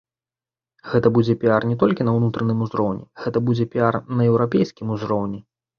[0.93, 5.39] Гэта будзе піяр не толькі на ўнутраным узроўні, гэта будзе піяр на еўрапейскім узроўні.